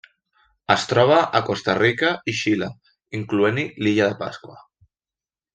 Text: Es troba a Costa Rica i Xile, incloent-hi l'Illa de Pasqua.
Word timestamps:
Es 0.75 0.85
troba 0.93 1.17
a 1.39 1.41
Costa 1.49 1.75
Rica 1.79 2.09
i 2.33 2.37
Xile, 2.39 2.71
incloent-hi 3.21 3.69
l'Illa 3.85 4.11
de 4.15 4.21
Pasqua. 4.27 4.61